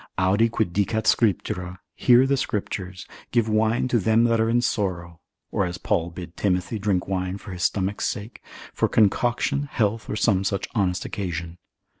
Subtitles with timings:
[0.17, 5.21] Audi quid dicat Scriptura, hear the Scriptures, Give wine to them that are in sorrow,
[5.51, 8.41] or as Paul bid Timothy drink wine for his stomach's sake,
[8.73, 11.59] for concoction, health, or some such honest occasion.